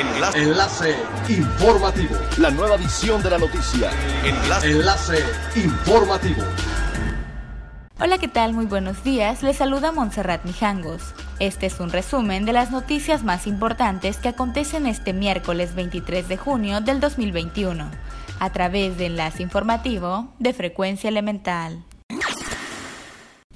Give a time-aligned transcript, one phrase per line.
[0.00, 0.42] Enlace.
[0.42, 0.96] Enlace
[1.28, 2.16] informativo.
[2.38, 3.90] La nueva edición de la noticia.
[4.24, 4.70] Enlace.
[4.70, 5.24] Enlace
[5.56, 6.42] informativo.
[8.00, 8.54] Hola, ¿qué tal?
[8.54, 9.42] Muy buenos días.
[9.42, 11.12] Les saluda Montserrat Mijangos.
[11.38, 16.38] Este es un resumen de las noticias más importantes que acontecen este miércoles 23 de
[16.38, 17.90] junio del 2021,
[18.38, 21.84] a través de Enlace Informativo de Frecuencia Elemental.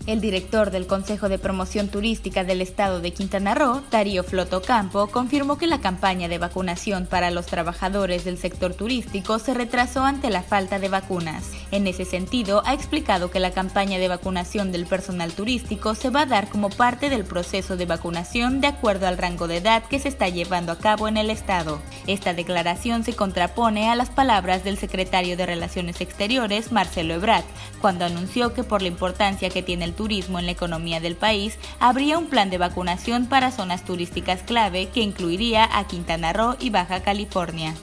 [0.07, 5.07] El director del Consejo de Promoción Turística del Estado de Quintana Roo, Darío Floto Campo,
[5.07, 10.29] confirmó que la campaña de vacunación para los trabajadores del sector turístico se retrasó ante
[10.29, 11.53] la falta de vacunas.
[11.71, 16.23] En ese sentido, ha explicado que la campaña de vacunación del personal turístico se va
[16.23, 20.01] a dar como parte del proceso de vacunación de acuerdo al rango de edad que
[20.01, 21.81] se está llevando a cabo en el Estado.
[22.07, 27.45] Esta declaración se contrapone a las palabras del secretario de Relaciones Exteriores, Marcelo Ebrard,
[27.81, 31.59] cuando anunció que por la importancia que tiene el turismo en la economía del país,
[31.81, 36.71] habría un plan de vacunación para zonas turísticas clave que incluiría a Quintana Roo y
[36.71, 37.75] Baja California.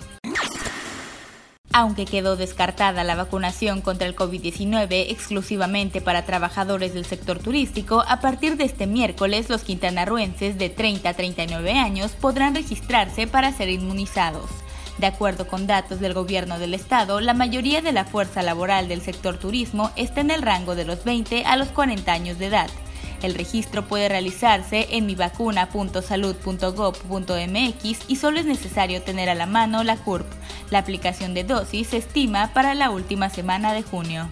[1.73, 8.19] Aunque quedó descartada la vacunación contra el COVID-19 exclusivamente para trabajadores del sector turístico, a
[8.19, 13.69] partir de este miércoles los quintanarruenses de 30 a 39 años podrán registrarse para ser
[13.69, 14.49] inmunizados.
[14.97, 19.01] De acuerdo con datos del gobierno del estado, la mayoría de la fuerza laboral del
[19.01, 22.69] sector turismo está en el rango de los 20 a los 40 años de edad.
[23.23, 29.97] El registro puede realizarse en mivacuna.salud.gov.mx y solo es necesario tener a la mano la
[29.97, 30.25] CURP.
[30.71, 34.27] La aplicación de dosis se estima para la última semana de junio.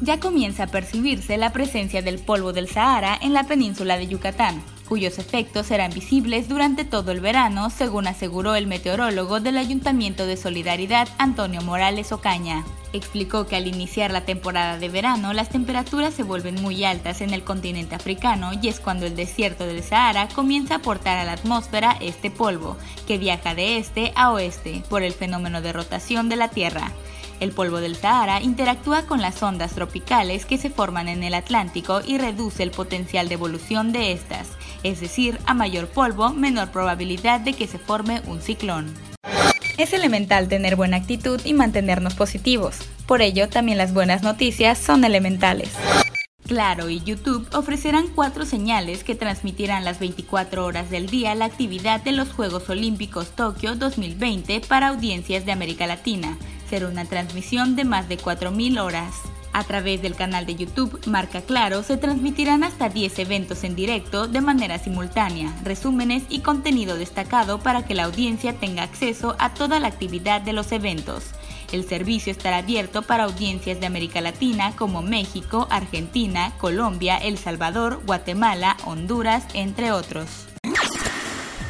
[0.00, 4.60] Ya comienza a percibirse la presencia del polvo del Sahara en la península de Yucatán
[4.88, 10.38] cuyos efectos serán visibles durante todo el verano, según aseguró el meteorólogo del Ayuntamiento de
[10.38, 12.64] Solidaridad, Antonio Morales Ocaña.
[12.94, 17.34] Explicó que al iniciar la temporada de verano las temperaturas se vuelven muy altas en
[17.34, 21.32] el continente africano y es cuando el desierto del Sahara comienza a aportar a la
[21.32, 26.36] atmósfera este polvo, que viaja de este a oeste por el fenómeno de rotación de
[26.36, 26.92] la Tierra.
[27.40, 32.00] El polvo del Sahara interactúa con las ondas tropicales que se forman en el Atlántico
[32.04, 34.48] y reduce el potencial de evolución de estas,
[34.82, 38.94] es decir, a mayor polvo, menor probabilidad de que se forme un ciclón.
[39.76, 42.78] Es elemental tener buena actitud y mantenernos positivos.
[43.06, 45.70] Por ello, también las buenas noticias son elementales.
[46.48, 52.00] Claro y YouTube ofrecerán cuatro señales que transmitirán las 24 horas del día la actividad
[52.00, 56.38] de los Juegos Olímpicos Tokio 2020 para audiencias de América Latina,
[56.70, 59.14] será una transmisión de más de 4.000 horas.
[59.58, 64.28] A través del canal de YouTube Marca Claro se transmitirán hasta 10 eventos en directo
[64.28, 69.80] de manera simultánea, resúmenes y contenido destacado para que la audiencia tenga acceso a toda
[69.80, 71.24] la actividad de los eventos.
[71.72, 78.00] El servicio estará abierto para audiencias de América Latina como México, Argentina, Colombia, El Salvador,
[78.06, 80.46] Guatemala, Honduras, entre otros.